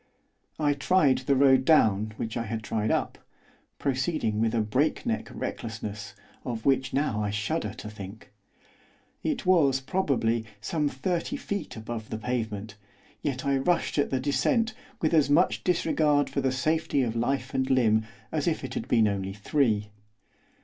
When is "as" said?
15.13-15.29, 18.31-18.47